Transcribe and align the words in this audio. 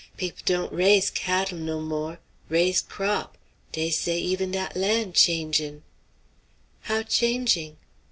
Peop' 0.17 0.43
don't 0.45 0.73
raise 0.73 1.11
cattl' 1.11 1.59
no 1.59 1.79
more; 1.79 2.17
raise 2.49 2.81
crop'. 2.81 3.37
Dey 3.71 3.91
say 3.91 4.17
even 4.17 4.49
dat 4.49 4.75
land 4.75 5.13
changin'." 5.13 5.83
"How 6.85 7.03
changing?" 7.03 7.77